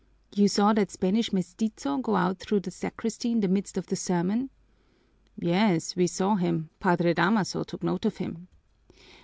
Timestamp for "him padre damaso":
6.33-7.63